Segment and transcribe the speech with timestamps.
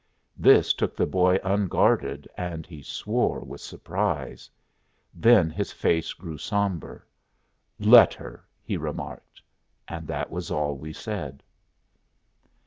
[0.39, 4.49] This took the boy unguarded, and he swore with surprise.
[5.13, 7.03] Then his face grew sombre.
[7.77, 9.43] "Let her," he remarked;
[9.87, 11.43] and that was all we said.